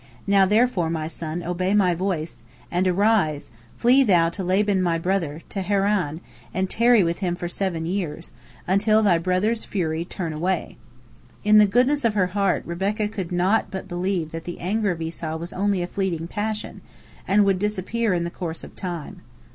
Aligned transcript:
Now 0.25 0.47
therefore, 0.47 0.89
my 0.89 1.07
son, 1.07 1.43
obey 1.43 1.75
my 1.75 1.93
voice, 1.93 2.43
and 2.71 2.87
arise, 2.87 3.51
flee 3.77 4.01
thou 4.01 4.29
to 4.29 4.43
Laban 4.43 4.81
my 4.81 4.97
brother, 4.97 5.41
to 5.49 5.61
Haran, 5.61 6.21
and 6.55 6.67
tarry 6.67 7.03
with 7.03 7.19
him 7.19 7.35
for 7.35 7.47
seven 7.47 7.85
years, 7.85 8.31
until 8.65 9.03
thy 9.03 9.19
brother's 9.19 9.63
fury 9.63 10.03
turn 10.03 10.33
away." 10.33 10.75
In 11.43 11.59
the 11.59 11.67
goodness 11.67 12.03
of 12.03 12.15
her 12.15 12.27
heart, 12.33 12.65
Rebekah 12.65 13.09
could 13.09 13.31
not 13.31 13.69
but 13.69 13.87
believe 13.87 14.31
that 14.31 14.45
the 14.45 14.59
anger 14.59 14.89
of 14.89 15.03
Esau 15.03 15.35
was 15.37 15.53
only 15.53 15.83
a 15.83 15.87
fleeting 15.87 16.27
passion, 16.27 16.81
and 17.27 17.45
would 17.45 17.59
disappear 17.59 18.15
in 18.15 18.23
the 18.23 18.31
course 18.31 18.63
of 18.63 18.75
time. 18.75 19.21